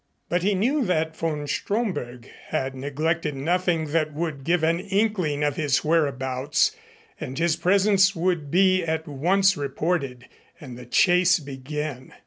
[0.29, 5.57] But he knew that von Stromberg had neglected nothing that would give an inkling of
[5.57, 6.75] his whereabouts
[7.19, 10.27] and his presence would be at once reported
[10.59, 12.15] and the chase begin.